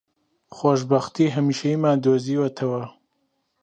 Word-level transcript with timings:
خۆشبەختیی 0.55 1.33
هەمیشەییان 1.35 1.97
دۆزیوەتەوە 2.05 2.83